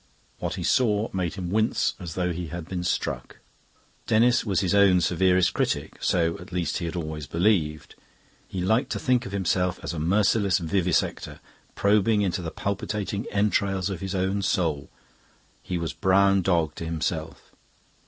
[0.39, 3.37] What he saw made him wince as though he had been struck.
[4.07, 7.93] Denis was his own severest critic; so, at least, he had always believed.
[8.47, 11.39] He liked to think of himself as a merciless vivisector
[11.75, 14.89] probing into the palpitating entrails of his own soul;
[15.61, 17.51] he was Brown Dog to himself.